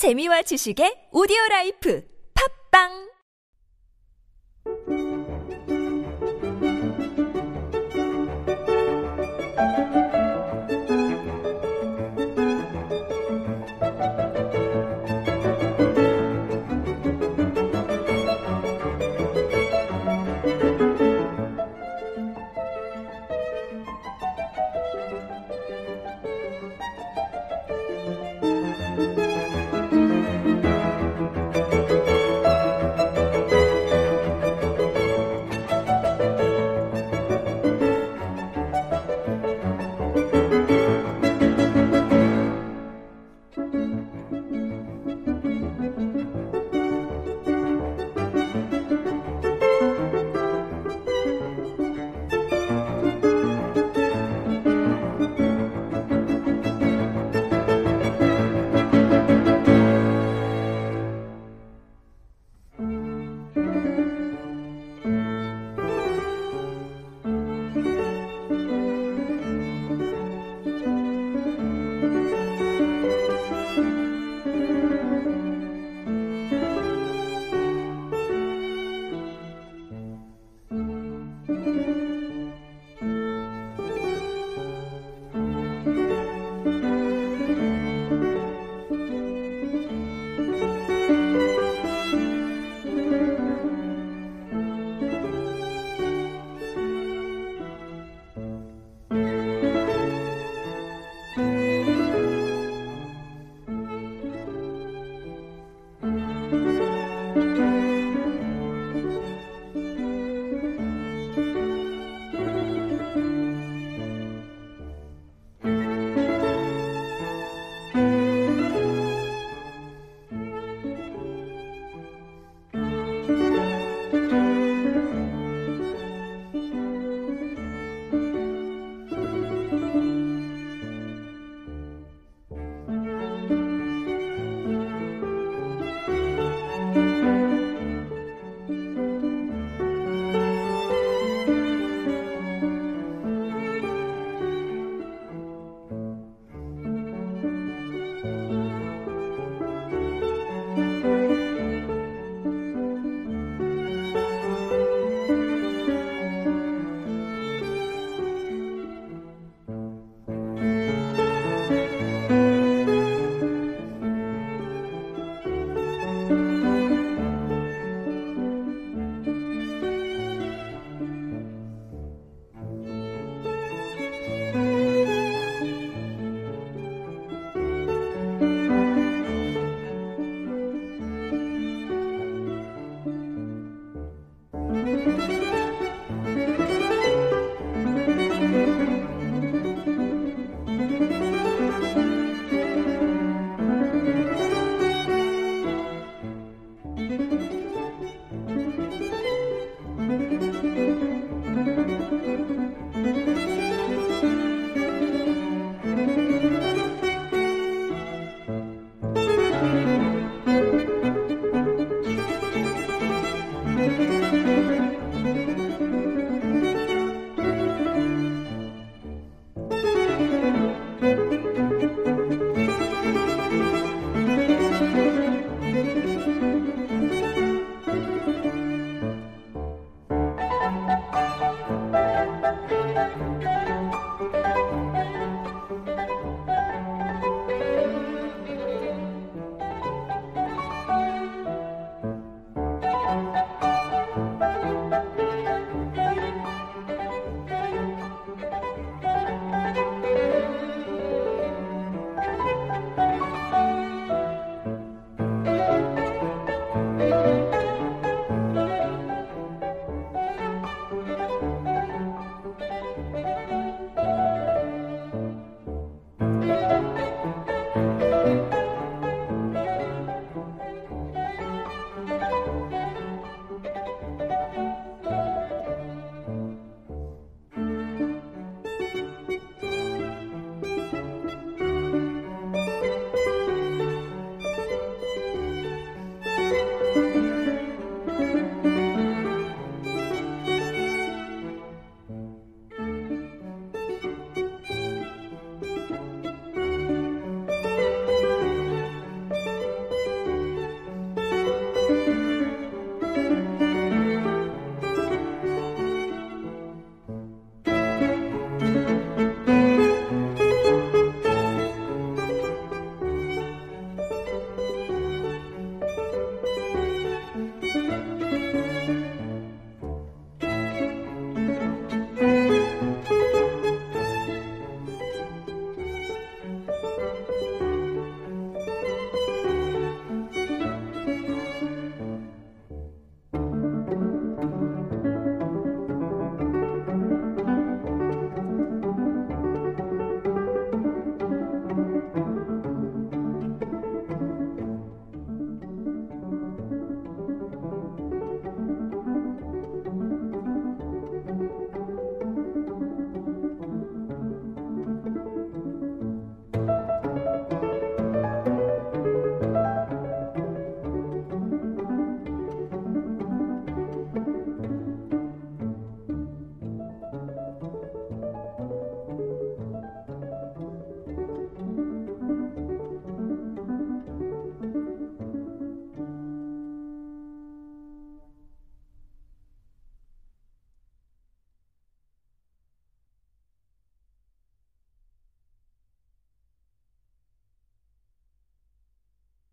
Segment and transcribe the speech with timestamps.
[0.00, 2.00] 재미와 지식의 오디오 라이프.
[2.32, 3.09] 팝빵